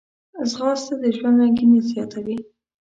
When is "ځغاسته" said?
0.49-0.93